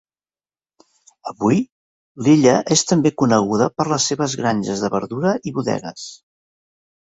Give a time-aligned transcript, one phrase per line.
[1.31, 1.59] Avui
[2.27, 6.11] l'illa és també coneguda per les seves granges de verdura i bodegues.